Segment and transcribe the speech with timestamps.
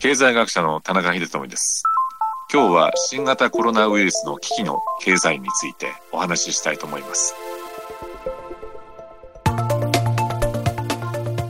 [0.00, 1.82] 経済学者の田中秀智です。
[2.52, 7.34] 今日は新型コロナウイルスの危機の経済についてお話ししたいと思います。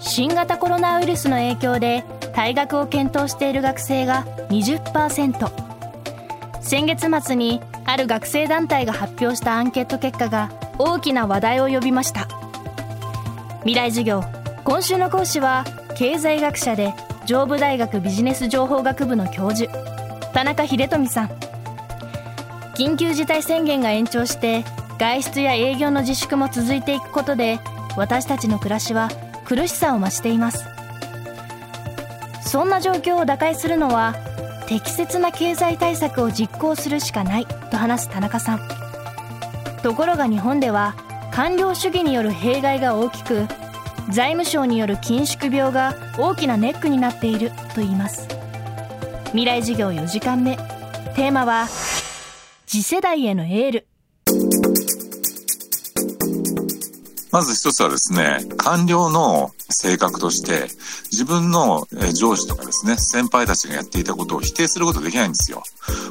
[0.00, 2.02] 新型コロナウイルスの影響で
[2.34, 10.50] 退学を検討している学生が20%先月末にある学生団体が発表したアンケート結果が
[10.80, 12.26] 大きな話題を呼びました
[13.60, 14.24] 未来授業
[14.64, 15.64] 今週の講師は
[15.96, 16.92] 経済学者で
[17.24, 19.72] 上武大学ビジネス情報学部の教授
[20.32, 21.30] 田中秀富さん。
[22.74, 24.64] 緊急事態宣言が延長して
[24.98, 27.60] 外出や営業の自粛も続いていくことで
[27.96, 29.08] 私たちの暮らしは
[29.44, 30.66] 苦しさを増しています。
[32.44, 34.14] そんな状況を打開するのは
[34.66, 38.60] 適切な経済対策を実行するしかないと話す田中さん。
[39.82, 40.94] ところが日本では
[41.30, 43.46] 官僚主義による弊害が大きく
[44.10, 48.28] 財務省による緊縮病が大きなネックになっていると言います。
[49.26, 50.56] 未来事業4時間目。
[51.14, 51.68] テーマは
[52.66, 53.86] 次世代へのエール。
[57.32, 60.68] まず一つはですね、官僚の性格として、
[61.10, 65.62] 自分の上司とかですね、先輩たちがやっていたことを否定することできないんですよ。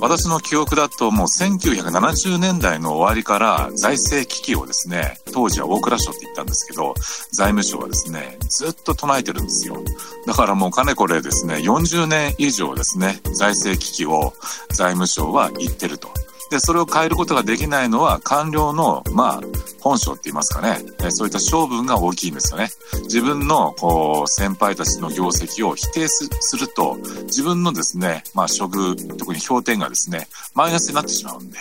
[0.00, 6.94] 私の記憶だともう1970年代の終わりから財政危機をですね、当時は大蔵省って言ったんですけど、
[7.30, 9.76] 財務省はですね、ずっと唱えてるんですよ。
[10.26, 14.34] だからもうかねこれですね、40年以上ですね、財政危機を
[14.70, 16.08] 財務省は言ってると。
[16.50, 19.40] で、それを変えることができないのは官僚の、まあ、
[19.80, 22.70] 本性って言いますかね、えそういった性分が大きいんですよね。
[23.04, 31.58] 自分の、こう、先輩たちの業績を否定すると、自分のですね、まあ、処遇、特に評点がですね、マイナスになってしまうんで、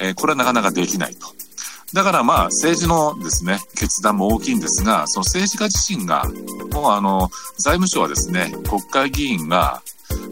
[0.00, 1.26] えこれはなかなかできないと。
[1.92, 6.24] だからまあ政治のですね、決断も大きいんですが、その政治家自身が、
[6.72, 9.82] もうあの、財務省はですね、国会議員が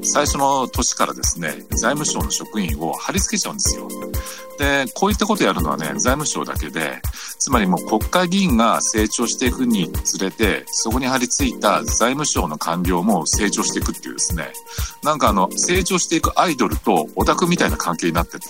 [0.04, 3.88] 最初の年からですね、財務省の職員を貼り付けちゃうんですよ。
[4.58, 7.00] で、こういったことやるのはね、財務省だけで、
[7.38, 14.52] つまりもう国会議員が成長していくにつれて、そこに張り付いた財務省の官僚も成長していくっていうですね、
[15.02, 18.46] なんかあの、成長していくアイドルとオタクみたいな関係になってて、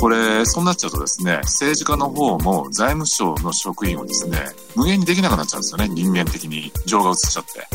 [0.00, 4.38] これ、そうなっちゃうとですね、政治家の方も財務省の職員をですね、
[4.74, 7.66] 無限にできなくなっちゃうんですよね、人間的に情が移っちゃって。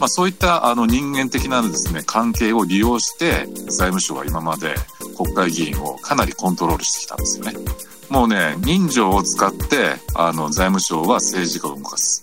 [0.00, 4.74] まあそういったあの人間的なですね、関係を利用して、財務省は今まで
[5.16, 7.52] 国会議員をかなりコントロールしてきたんですよね。
[8.08, 12.22] もうね、人情を使って、あの、財務省は政治家を動かす。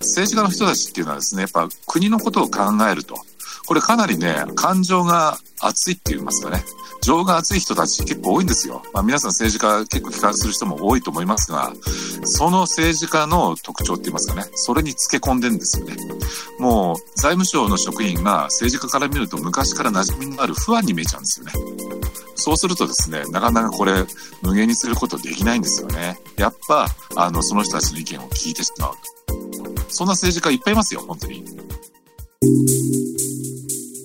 [0.00, 3.20] 政治家の人たちっていうのはですね、やっぱ国のことを考えると。
[3.66, 6.64] これかなりね、感情が熱いって言いますかね。
[7.00, 8.82] 情が熱い人たち結構多いんですよ。
[8.92, 11.72] まあ、皆さん政治家結構批判する人も多いと思いますが、
[12.24, 15.96] その政治家の特徴って言いますかね、それにつけ込んでるんですよね。
[16.58, 21.52] もう財務省の職員が政治家から見ると昔から馴染みのある不安に見えちゃうんですよね。
[22.34, 24.04] そうするとですね、なかなかこれ
[24.42, 26.18] 無限にすることできないんですよね。
[26.36, 28.94] やっぱ、あの、その人たちの意見を聞いてしまう。
[29.88, 31.44] そんな政治家いっぱいいますよ、本当に。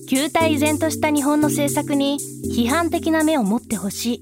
[0.09, 2.19] 旧態依然とした日本の政策に
[2.53, 4.19] 批判的な目を持ってほしい。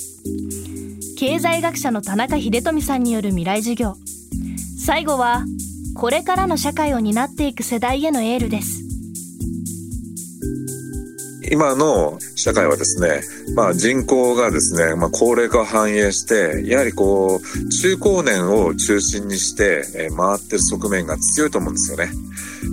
[1.17, 3.95] 経済学者の田中秀富さんによる未来授業。
[4.79, 5.43] 最後は、
[5.95, 8.81] これからの社会を担っていく世代へのエールです。
[11.51, 13.21] 今の社会はですね、
[13.53, 22.09] まあ人口がですね、まあ高齢化を反映して、やはりこう、中高年を中心にして、え回ってる側面が強いと思うんですよね。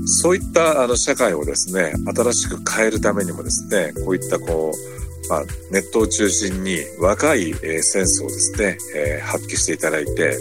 [0.06, 10.36] そういったあの社会をですね、新しく変えるためにもですね、こういったこう、まあ、ネットを中心に若い、えセンスをですね、え、発揮していただいて、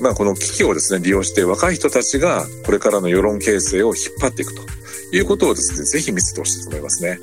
[0.00, 4.62] まあ、この危機をですね、利用して若い人たちがこれからの世論形成を引っ張っていくと。
[5.12, 7.18] いうことをですね、ぜひ見せてほしいと思いますね。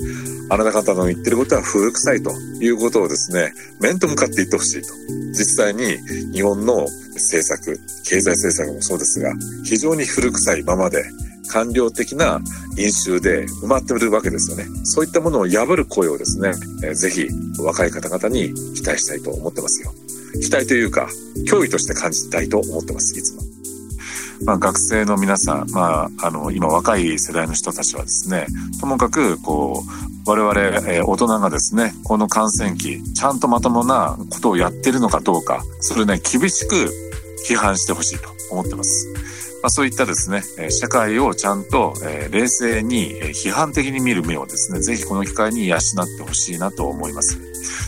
[0.50, 4.88] あなた方の言ってることは古臭いということをですね、面と向かって言ってほしいと。
[5.32, 5.96] 実際に
[6.32, 9.32] 日本の政策、経済政策もそうですが、
[9.64, 11.04] 非常に古臭いままで、
[11.48, 12.40] 官僚的な
[12.76, 14.66] 飲酒で埋まってるわけですよね。
[14.84, 16.52] そういったものを破る声をですね、
[16.84, 17.28] えー、ぜひ
[17.60, 19.92] 若い方々に期待したいと思ってますよ。
[20.40, 21.08] 期待というか、
[21.50, 23.42] 脅威として感じたいと思ってます、いつも。
[24.44, 28.46] まあ、学生の皆さん、まあ、あの、今若い世代の人たちはですね、
[28.80, 36.92] ともかく、こう、我々、えー、大人がですね、この感染期、ちゃんとまともなことをやってるのかどうか、それね、厳しく
[37.48, 39.08] 批判してほしいと思ってます。
[39.62, 41.94] まあ、そういったですね、社会をちゃんと、
[42.30, 45.80] 冷静に批判的に見る目をですね、ぜひこの機会に養っ
[46.16, 47.38] てほしいなと思います。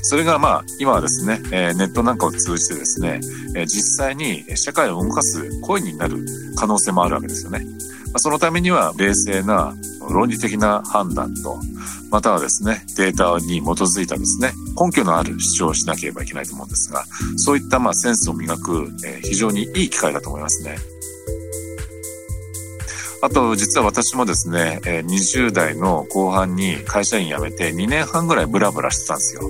[0.03, 3.21] それがまあ、今はですね、ネットなんかを通じてですね、
[3.67, 6.25] 実際に社会を動かす声になる
[6.57, 7.67] 可能性もあるわけですよね。
[8.17, 9.75] そのためには冷静な
[10.09, 11.61] 論理的な判断と、
[12.11, 17.05] またはですね、データに基づいたですね、根拠のある主張をしなければいけないと思うんですが、
[17.37, 20.77] そういったまあセンスを磨く、え、非常にいい機会だと思いますね。
[23.23, 29.43] あと、実は私もですね、20代の後半に会社員辞めて2年半ぐらいブラブラしてたんですよ。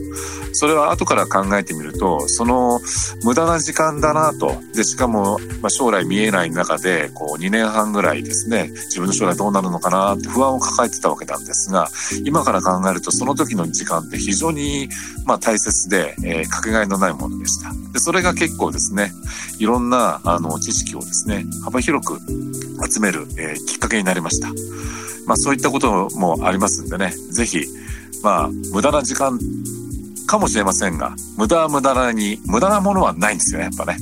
[0.52, 2.80] それは後から考えてみると、その
[3.22, 4.60] 無駄な時間だなと。
[4.74, 11.88] で、しかも、ま、将来見えない中で、こう2年半ぐらいですね、自分の将来どうなるのかなって不安を抱えてたわけなんですが、
[12.24, 14.88] 今から考えるとその時の時間って非常に、
[15.26, 17.72] ま、大切で、えー、かけがえのないものでした。
[17.92, 19.12] で、それが結構ですね、
[19.58, 22.18] いろんな、あの、知識をですね、幅広く
[22.88, 24.48] 集める、えきっかけになりました。
[25.26, 27.64] まあそういったこともありますんでね、ぜひ、
[28.22, 29.38] まあ無駄な時間
[30.26, 33.98] かもしれませんが、無駄は無駄なに、無駄なものはないんですよね、やっぱね。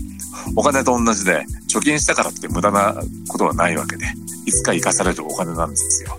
[0.57, 2.95] お金と同じで、貯金したからって無駄な
[3.29, 4.07] ことはないわけで、
[4.47, 6.17] いつか生かされるお金なんですよ。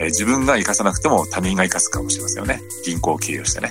[0.00, 2.62] えー、自分が生かさなくても他人が生かすかもしれませんよね。
[2.84, 3.70] 銀行を経由してね。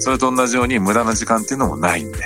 [0.00, 2.18] それと同じように無駄な時間っていうのもないんで、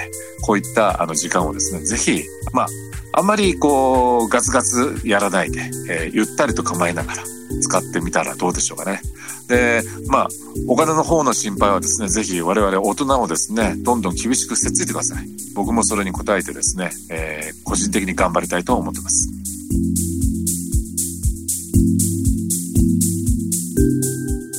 [0.42, 2.66] こういったあの時間をですね、ぜひ、まあ、
[3.12, 7.22] あんまりこう、ガツガツやらないで、えー、ゆったりと構えながら
[7.62, 9.00] 使ってみたらどうでしょうかね。
[9.48, 10.28] で、まあ、
[10.68, 15.26] お金の方の心配はですね、ぜひ我々大人をですね、どんどん厳しくせっついてください。
[15.54, 19.28] 僕もそれに応えてですね、えー、個人的に頑張りたいと思ってます。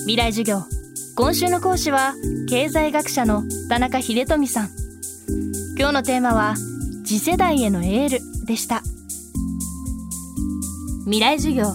[0.10, 0.64] 未来授業。
[1.16, 2.16] 今週の講師は、
[2.50, 4.70] 経済学者の田中秀富さん。
[5.78, 6.56] 今日のテーマは、
[7.06, 8.82] 次世代へのエールでした
[11.06, 11.66] 未来授業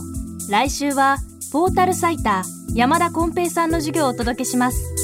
[0.50, 1.18] 来週は
[1.52, 5.03] ポータルサイター山田金平さんの授業をお届けします